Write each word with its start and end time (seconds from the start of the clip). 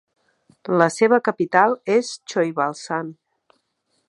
La 0.81 0.87
seva 0.95 1.19
capital 1.29 1.77
és 1.99 2.11
Choibalsan. 2.33 3.17